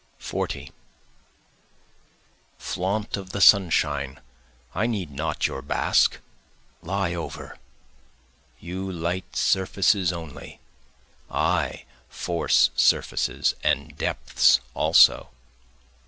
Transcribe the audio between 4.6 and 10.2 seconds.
I need not your bask lie over! You light surfaces